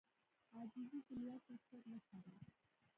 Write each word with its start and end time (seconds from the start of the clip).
عاجزي 0.55 0.99
د 1.07 1.09
لوړ 1.21 1.37
شخصیت 1.47 1.83
نښه 1.91 2.17
ده. 2.23 2.31